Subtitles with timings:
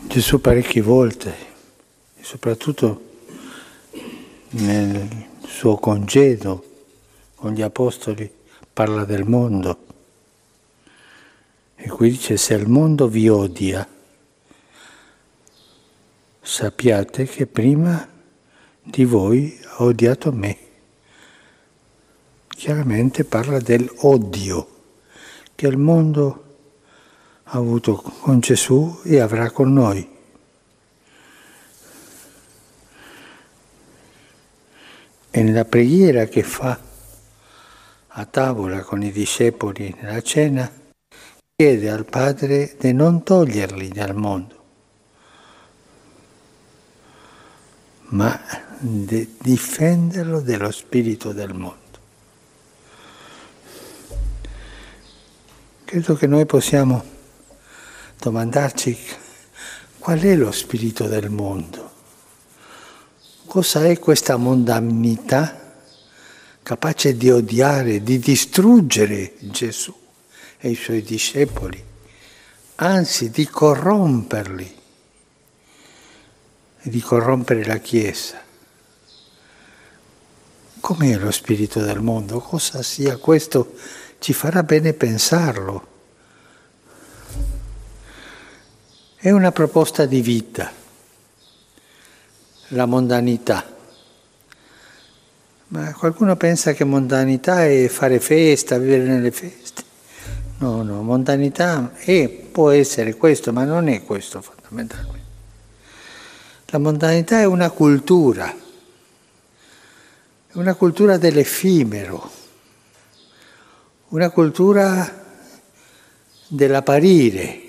[0.00, 1.34] Gesù parecchie volte,
[2.20, 3.02] soprattutto
[4.50, 6.64] nel suo congedo
[7.34, 8.30] con gli apostoli,
[8.72, 9.86] parla del mondo.
[11.74, 13.86] E qui dice, se il mondo vi odia,
[16.40, 18.08] sappiate che prima
[18.82, 20.58] di voi ha odiato me.
[22.46, 24.68] Chiaramente parla dell'odio
[25.54, 26.47] che il mondo
[27.50, 30.16] ha avuto con Gesù e avrà con noi.
[35.30, 36.78] E nella preghiera che fa
[38.08, 40.70] a tavola con i discepoli nella cena,
[41.56, 44.64] chiede al Padre di non toglierli dal mondo,
[48.08, 48.38] ma
[48.78, 51.76] di difenderlo dello spirito del mondo.
[55.84, 57.16] Credo che noi possiamo
[58.28, 58.96] domandarci
[59.98, 61.90] qual è lo spirito del mondo,
[63.46, 65.76] cosa è questa mondanità
[66.62, 69.94] capace di odiare, di distruggere Gesù
[70.58, 71.82] e i suoi discepoli,
[72.76, 74.76] anzi di corromperli
[76.80, 78.40] di corrompere la Chiesa.
[80.80, 82.38] Com'è lo spirito del mondo?
[82.38, 83.74] Cosa sia questo?
[84.18, 85.97] Ci farà bene pensarlo.
[89.28, 90.72] È una proposta di vita,
[92.68, 93.62] la mondanità.
[95.66, 99.82] Ma qualcuno pensa che mondanità è fare festa, vivere nelle feste.
[100.60, 105.26] No, no, mondanità è, può essere questo, ma non è questo fondamentalmente.
[106.68, 108.48] La mondanità è una cultura,
[110.46, 112.30] è una cultura dell'effimero,
[114.08, 115.22] una cultura
[116.46, 117.67] dell'apparire,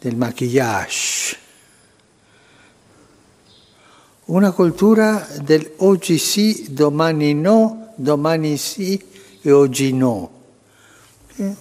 [0.00, 1.36] del maquillage,
[4.26, 8.98] una cultura del oggi sì, domani no, domani sì
[9.42, 10.38] e oggi no.
[11.36, 11.54] Eh?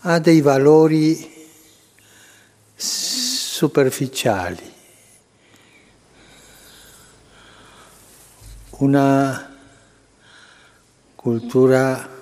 [0.00, 1.46] Ha dei valori
[2.74, 4.72] superficiali,
[8.70, 9.56] una
[11.14, 12.16] cultura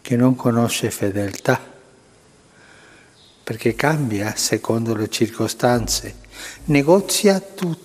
[0.00, 1.73] che non conosce fedeltà,
[3.44, 6.16] perché cambia secondo le circostanze,
[6.64, 7.82] negozia tutto.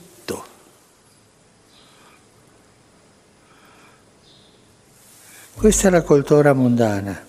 [5.53, 7.27] Questa è la cultura mondana,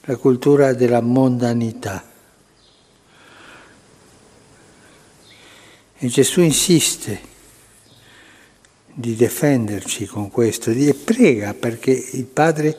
[0.00, 2.02] la cultura della mondanità.
[5.98, 7.34] E Gesù insiste
[8.94, 12.78] di difenderci con questo e prega perché il Padre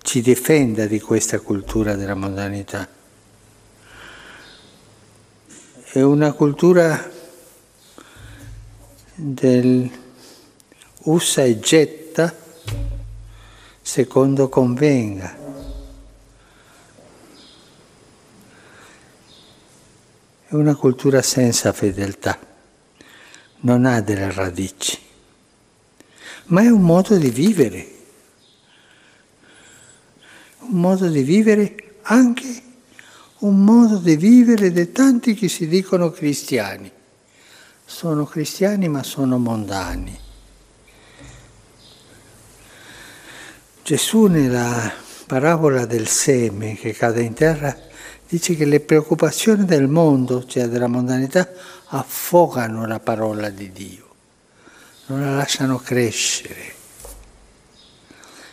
[0.00, 2.99] ci difenda di questa cultura della mondanità.
[5.92, 7.10] È una cultura
[9.12, 9.90] del
[11.02, 12.32] usa e getta
[13.82, 15.36] secondo convenga.
[20.46, 22.38] È una cultura senza fedeltà
[23.62, 24.96] non ha delle radici,
[26.44, 27.94] ma è un modo di vivere,
[30.60, 32.68] un modo di vivere anche
[33.40, 36.90] un modo di vivere di tanti che si dicono cristiani.
[37.84, 40.18] Sono cristiani ma sono mondani.
[43.82, 44.92] Gesù nella
[45.26, 47.76] parabola del seme che cade in terra
[48.28, 51.50] dice che le preoccupazioni del mondo, cioè della mondanità,
[51.86, 54.08] affogano la parola di Dio,
[55.06, 56.74] non la lasciano crescere.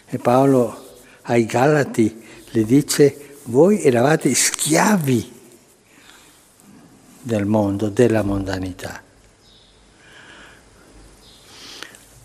[0.07, 5.34] E Paolo ai Galati le dice, voi eravate schiavi
[7.22, 9.02] del mondo, della mondanità.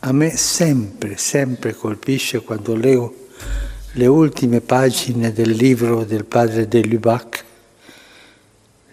[0.00, 3.28] A me sempre, sempre colpisce quando leggo
[3.92, 7.44] le ultime pagine del libro del padre de Lubac,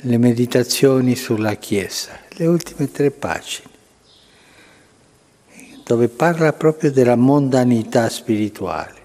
[0.02, 3.70] le meditazioni sulla Chiesa, le ultime tre pagine,
[5.84, 8.99] dove parla proprio della mondanità spirituale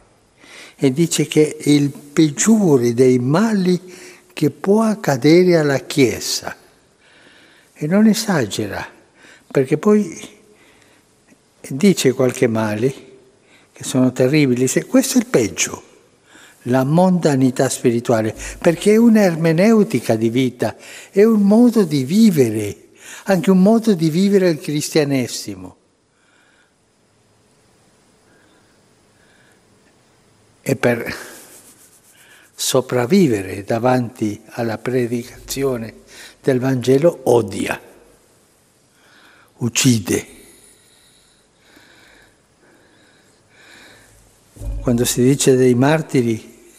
[0.84, 3.80] e dice che è il peggiore dei mali
[4.34, 6.54] che può accadere alla Chiesa.
[7.72, 8.86] E non esagera,
[9.50, 10.28] perché poi
[11.68, 12.94] dice qualche male
[13.72, 15.82] che sono terribili, questo è il peggio,
[16.64, 20.76] la mondanità spirituale, perché è un'ermeneutica di vita,
[21.10, 22.88] è un modo di vivere,
[23.24, 25.76] anche un modo di vivere il cristianesimo.
[30.66, 31.14] E per
[32.54, 35.92] sopravvivere davanti alla predicazione
[36.40, 37.78] del Vangelo odia,
[39.58, 40.26] uccide.
[44.80, 46.72] Quando si dice dei martiri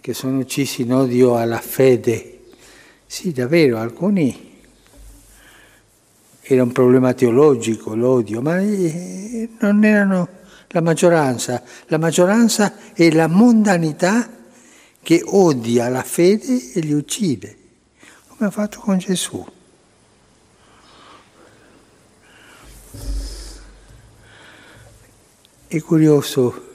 [0.00, 2.46] che sono uccisi in odio alla fede,
[3.06, 4.58] sì, davvero, alcuni
[6.40, 10.39] era un problema teologico l'odio, ma eh, non erano
[10.72, 11.62] la maggioranza.
[11.86, 14.28] La maggioranza è la mondanità
[15.02, 17.56] che odia la fede e li uccide,
[18.28, 19.44] come ha fatto con Gesù.
[25.66, 26.68] È curioso,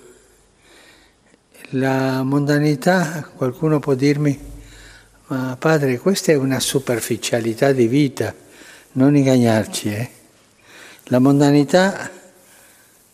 [1.71, 4.53] la mondanità, qualcuno può dirmi,
[5.27, 8.33] ma padre, questa è una superficialità di vita,
[8.94, 10.09] non ingannarci, eh?
[11.09, 12.09] La mondanità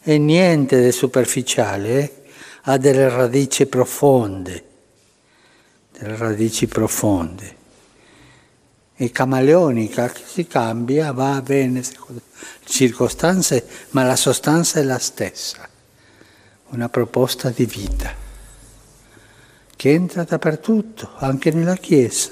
[0.04, 2.24] è niente di superficiale, eh?
[2.64, 4.64] ha delle radici profonde,
[5.98, 7.60] delle radici profonde.
[8.96, 12.22] E camaleonica si cambia, va bene, secondo
[12.64, 15.68] circostanze, ma la sostanza è la stessa,
[16.70, 18.22] una proposta di vita
[19.76, 22.30] che entra dappertutto, anche nella Chiesa.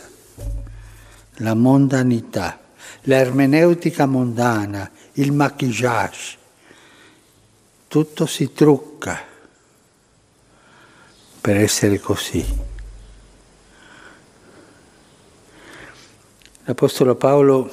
[1.42, 2.60] La mondanità,
[3.02, 6.38] l'ermeneutica mondana, il maquillage,
[7.90, 9.20] tutto si trucca
[11.42, 12.46] per essere così.
[16.66, 17.72] L'Apostolo Paolo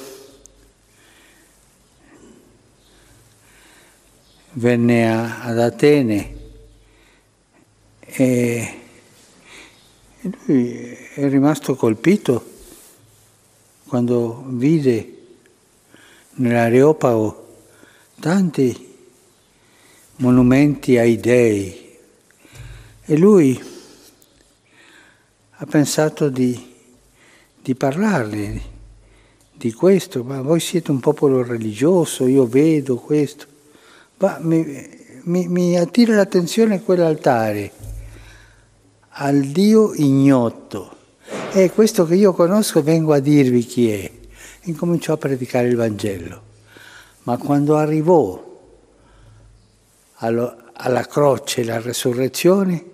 [4.53, 6.37] venne a, ad Atene
[8.01, 8.81] e
[10.47, 10.79] lui
[11.15, 12.55] è rimasto colpito
[13.87, 15.27] quando vide
[16.37, 17.59] nell'Areopago
[18.19, 18.96] tanti
[20.17, 21.85] monumenti ai dei
[23.05, 23.61] e lui
[25.59, 26.75] ha pensato di,
[27.63, 28.61] di parlargli
[29.53, 33.47] di questo, ma voi siete un popolo religioso, io vedo questo,
[34.19, 34.89] ma mi,
[35.23, 37.73] mi, mi attira l'attenzione quell'altare
[39.09, 40.95] al Dio ignoto.
[41.53, 44.11] E questo che io conosco vengo a dirvi chi è.
[44.63, 46.43] Incominciò a predicare il Vangelo.
[47.23, 48.56] Ma quando arrivò
[50.19, 52.85] alla croce e alla resurrezione,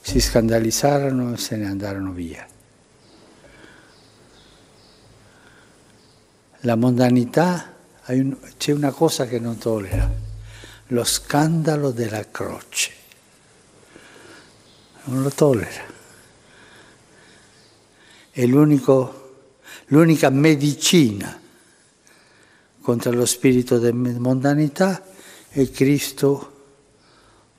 [0.00, 2.46] si scandalizzarono e se ne andarono via.
[6.60, 7.74] La mondanità,
[8.56, 10.10] c'è una cosa che non tollera,
[10.88, 12.92] lo scandalo della croce.
[15.04, 15.92] Non lo tollera.
[18.30, 21.40] È l'unica medicina
[22.84, 25.02] contro lo spirito di mondanità
[25.48, 26.52] è Cristo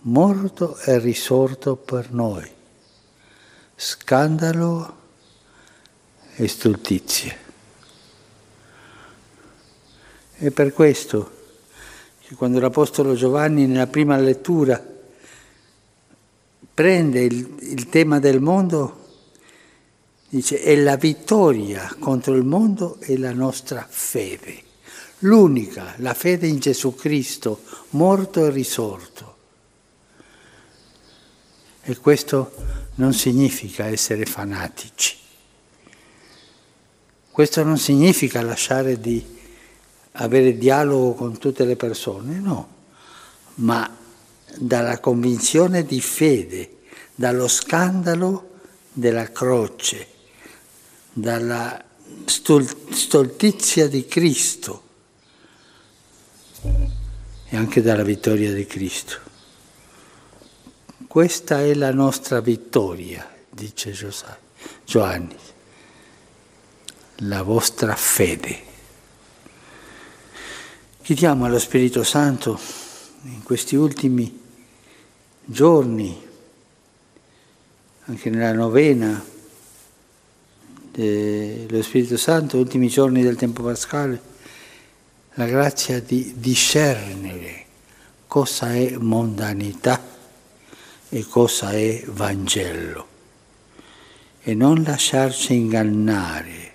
[0.02, 2.48] morto e risorto per noi.
[3.76, 4.98] Scandalo
[6.36, 7.38] e stultizie.
[10.36, 11.32] È per questo
[12.20, 14.80] che quando l'Apostolo Giovanni nella prima lettura
[16.72, 19.08] prende il, il tema del mondo,
[20.30, 24.65] dice è la vittoria contro il mondo e la nostra fede
[25.20, 29.36] l'unica, la fede in Gesù Cristo, morto e risorto.
[31.82, 32.54] E questo
[32.96, 35.18] non significa essere fanatici.
[37.32, 39.24] Questo non significa lasciare di
[40.14, 42.74] avere dialogo con tutte le persone, no,
[43.56, 43.98] ma
[44.58, 46.78] dalla convinzione di fede,
[47.14, 48.52] dallo scandalo
[48.94, 50.08] della croce,
[51.12, 51.84] dalla
[52.26, 54.85] stoltizia di Cristo
[57.48, 59.20] e anche dalla vittoria di Cristo.
[61.08, 63.96] Questa è la nostra vittoria, dice
[64.84, 65.36] Giovanni,
[67.20, 68.74] la vostra fede.
[71.02, 72.60] Chiediamo allo Spirito Santo
[73.24, 74.42] in questi ultimi
[75.46, 76.28] giorni,
[78.06, 79.24] anche nella novena
[80.92, 84.34] dello Spirito Santo, ultimi giorni del tempo pascale,
[85.38, 87.66] la grazia di discernere
[88.26, 90.02] cosa è mondanità
[91.10, 93.08] e cosa è Vangelo
[94.42, 96.74] e non lasciarci ingannare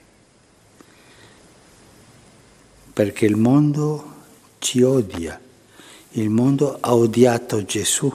[2.93, 4.14] perché il mondo
[4.59, 5.40] ci odia,
[6.11, 8.14] il mondo ha odiato Gesù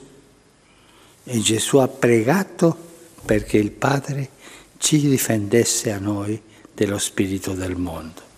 [1.24, 2.78] e Gesù ha pregato
[3.25, 4.30] perché il Padre
[4.78, 6.40] ci difendesse a noi
[6.72, 8.35] dello spirito del mondo.